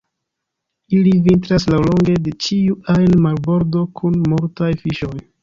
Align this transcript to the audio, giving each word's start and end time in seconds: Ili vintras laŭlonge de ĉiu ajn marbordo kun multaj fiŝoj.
Ili 0.99 1.11
vintras 1.27 1.67
laŭlonge 1.73 2.15
de 2.29 2.33
ĉiu 2.47 2.79
ajn 2.95 3.15
marbordo 3.27 3.85
kun 4.01 4.19
multaj 4.35 4.73
fiŝoj. 4.83 5.15